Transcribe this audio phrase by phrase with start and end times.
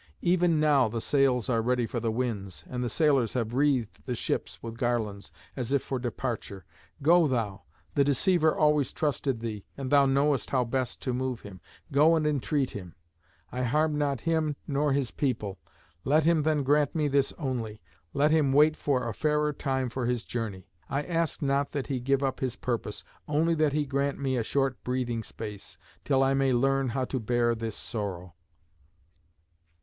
[0.23, 4.15] Even now the sails are ready for the winds, and the sailors have wreathed the
[4.15, 6.65] ships with garlands, as if for departure.
[7.03, 7.61] Go thou
[7.93, 11.61] the deceiver always trusted thee, and thou knowest how best to move him
[11.91, 12.95] go and entreat him.
[13.51, 15.59] I harmed not him nor his people;
[16.03, 17.79] let him then grant me this only.
[18.11, 20.67] Let him wait for a fairer time for his journey.
[20.89, 24.43] I ask not that he give up his purpose; only that he grant me a
[24.43, 28.33] short breathing space, till I may learn how to bear this sorrow."